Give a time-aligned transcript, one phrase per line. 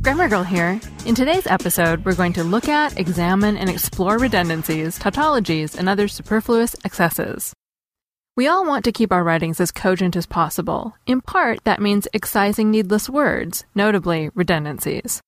[0.00, 0.80] Grammar Girl here.
[1.06, 6.06] In today's episode, we're going to look at, examine, and explore redundancies, tautologies, and other
[6.06, 7.52] superfluous excesses.
[8.36, 10.94] We all want to keep our writings as cogent as possible.
[11.06, 15.20] In part, that means excising needless words, notably redundancies.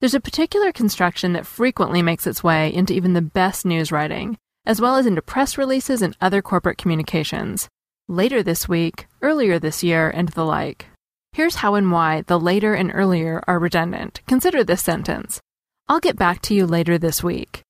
[0.00, 4.36] There's a particular construction that frequently makes its way into even the best news writing,
[4.66, 7.68] as well as into press releases and other corporate communications.
[8.06, 10.88] Later this week, earlier this year, and the like.
[11.32, 14.20] Here's how and why the later and earlier are redundant.
[14.26, 15.40] Consider this sentence
[15.88, 17.62] I'll get back to you later this week.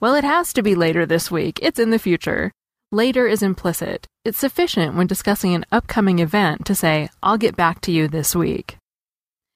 [0.00, 1.58] Well, it has to be later this week.
[1.62, 2.52] It's in the future.
[2.92, 4.06] Later is implicit.
[4.24, 8.36] It's sufficient when discussing an upcoming event to say, I'll get back to you this
[8.36, 8.76] week.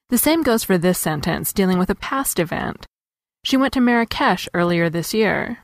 [0.09, 2.87] The same goes for this sentence dealing with a past event.
[3.45, 5.59] She went to Marrakesh earlier this year.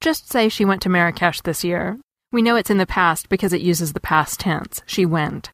[0.00, 1.98] Just say she went to Marrakesh this year.
[2.30, 4.80] We know it's in the past because it uses the past tense.
[4.86, 5.50] She went.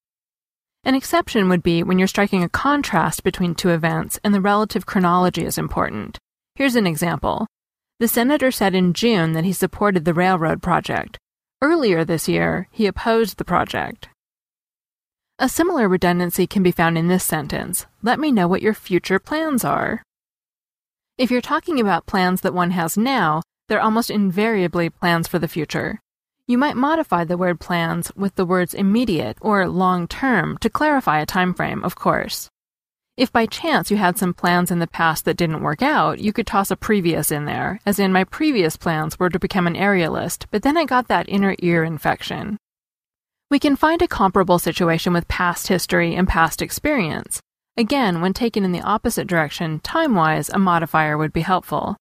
[0.86, 4.86] An exception would be when you're striking a contrast between two events and the relative
[4.86, 6.16] chronology is important.
[6.54, 7.48] Here's an example.
[7.98, 11.18] The senator said in June that he supported the railroad project.
[11.60, 14.08] Earlier this year, he opposed the project.
[15.40, 19.18] A similar redundancy can be found in this sentence Let me know what your future
[19.18, 20.04] plans are.
[21.18, 25.48] If you're talking about plans that one has now, they're almost invariably plans for the
[25.48, 25.98] future.
[26.48, 31.18] You might modify the word plans with the words immediate or long term to clarify
[31.18, 32.48] a time frame, of course.
[33.16, 36.32] If by chance you had some plans in the past that didn't work out, you
[36.32, 39.74] could toss a previous in there, as in my previous plans were to become an
[39.74, 42.58] aerialist, but then I got that inner ear infection.
[43.50, 47.40] We can find a comparable situation with past history and past experience.
[47.76, 51.96] Again, when taken in the opposite direction, time wise, a modifier would be helpful.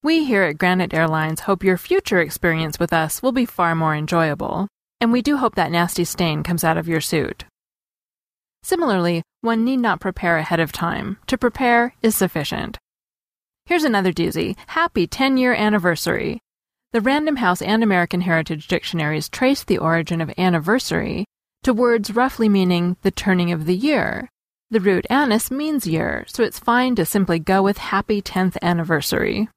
[0.00, 3.96] We here at Granite Airlines hope your future experience with us will be far more
[3.96, 4.68] enjoyable,
[5.00, 7.44] and we do hope that nasty stain comes out of your suit.
[8.62, 11.18] Similarly, one need not prepare ahead of time.
[11.26, 12.78] To prepare is sufficient.
[13.66, 16.38] Here's another doozy Happy 10 year anniversary.
[16.92, 21.24] The Random House and American Heritage dictionaries trace the origin of anniversary
[21.64, 24.28] to words roughly meaning the turning of the year.
[24.70, 29.48] The root annus means year, so it's fine to simply go with happy 10th anniversary.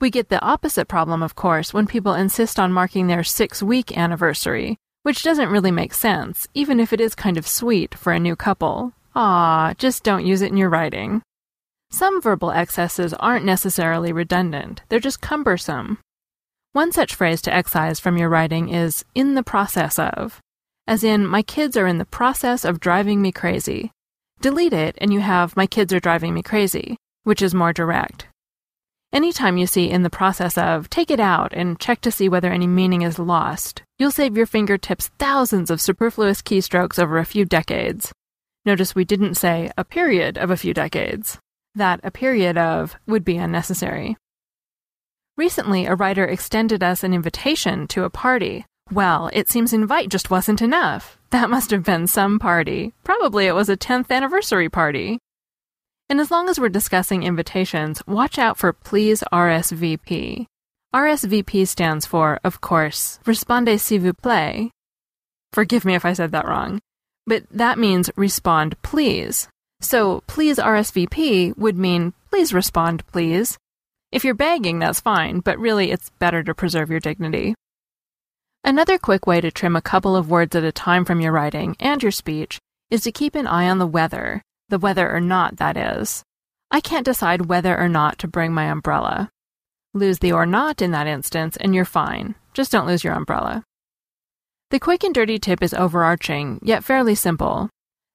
[0.00, 3.96] We get the opposite problem, of course, when people insist on marking their six week
[3.98, 8.18] anniversary, which doesn't really make sense, even if it is kind of sweet for a
[8.18, 8.94] new couple.
[9.14, 11.20] Ah, just don't use it in your writing.
[11.90, 15.98] Some verbal excesses aren't necessarily redundant, they're just cumbersome.
[16.72, 20.40] One such phrase to excise from your writing is in the process of,
[20.86, 23.90] as in, my kids are in the process of driving me crazy.
[24.40, 28.29] Delete it and you have my kids are driving me crazy, which is more direct.
[29.12, 32.52] Anytime you see in the process of, take it out and check to see whether
[32.52, 37.44] any meaning is lost, you'll save your fingertips thousands of superfluous keystrokes over a few
[37.44, 38.12] decades.
[38.64, 41.40] Notice we didn't say a period of a few decades.
[41.74, 44.16] That a period of would be unnecessary.
[45.36, 48.64] Recently, a writer extended us an invitation to a party.
[48.92, 51.18] Well, it seems invite just wasn't enough.
[51.30, 52.92] That must have been some party.
[53.02, 55.18] Probably it was a 10th anniversary party.
[56.10, 60.44] And as long as we're discussing invitations, watch out for please RSVP.
[60.92, 64.70] RSVP stands for, of course, Respondez s'il vous plaît.
[65.52, 66.80] Forgive me if I said that wrong.
[67.28, 69.48] But that means respond please.
[69.80, 73.56] So please RSVP would mean please respond please.
[74.10, 77.54] If you're begging, that's fine, but really it's better to preserve your dignity.
[78.64, 81.76] Another quick way to trim a couple of words at a time from your writing
[81.78, 82.58] and your speech
[82.90, 86.22] is to keep an eye on the weather the whether or not, that is.
[86.70, 89.30] I can't decide whether or not to bring my umbrella.
[89.92, 92.36] Lose the or not in that instance, and you're fine.
[92.54, 93.64] Just don't lose your umbrella.
[94.70, 97.68] The quick and dirty tip is overarching, yet fairly simple.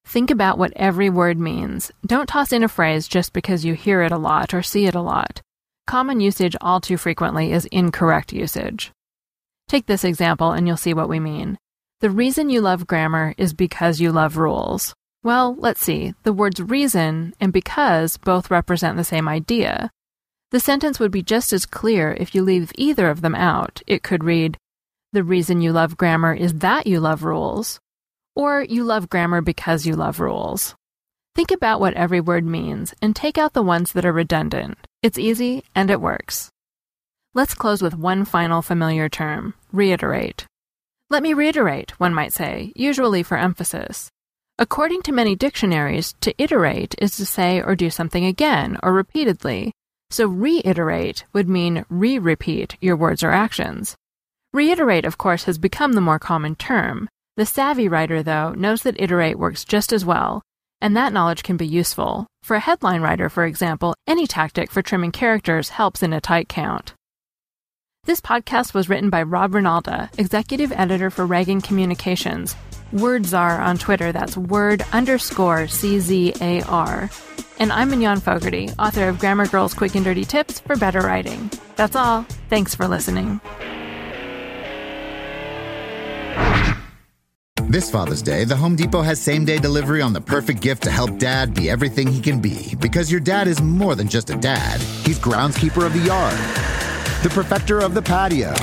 [0.05, 1.91] Think about what every word means.
[2.05, 4.95] Don't toss in a phrase just because you hear it a lot or see it
[4.95, 5.41] a lot.
[5.85, 8.91] Common usage all too frequently is incorrect usage.
[9.67, 11.57] Take this example and you'll see what we mean.
[11.99, 14.93] The reason you love grammar is because you love rules.
[15.25, 16.13] Well, let's see.
[16.21, 19.89] The words reason and because both represent the same idea.
[20.51, 23.81] The sentence would be just as clear if you leave either of them out.
[23.87, 24.59] It could read,
[25.13, 27.79] The reason you love grammar is that you love rules.
[28.35, 30.75] Or you love grammar because you love rules.
[31.33, 34.77] Think about what every word means and take out the ones that are redundant.
[35.01, 36.51] It's easy and it works.
[37.33, 40.45] Let's close with one final familiar term reiterate.
[41.09, 44.11] Let me reiterate, one might say, usually for emphasis.
[44.57, 49.73] According to many dictionaries, to iterate is to say or do something again or repeatedly,
[50.09, 53.97] so reiterate would mean re repeat your words or actions.
[54.53, 57.09] Reiterate, of course, has become the more common term.
[57.35, 60.41] The savvy writer, though, knows that iterate works just as well,
[60.79, 62.25] and that knowledge can be useful.
[62.41, 66.47] For a headline writer, for example, any tactic for trimming characters helps in a tight
[66.47, 66.93] count.
[68.05, 72.55] This podcast was written by Rob Reinalda, executive editor for Ragan Communications,
[72.95, 74.11] WordCzar on Twitter.
[74.11, 77.09] That's word underscore C-Z-A-R.
[77.59, 81.51] And I'm Mignon Fogarty, author of Grammar Girl's Quick and Dirty Tips for Better Writing.
[81.75, 82.23] That's all.
[82.49, 83.41] Thanks for listening.
[87.67, 90.91] This Father's Day, the Home Depot has same day delivery on the perfect gift to
[90.91, 92.75] help dad be everything he can be.
[92.79, 96.37] Because your dad is more than just a dad, he's groundskeeper of the yard,
[97.23, 98.53] the perfecter of the patio,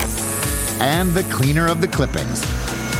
[0.80, 2.61] and the cleaner of the clippings.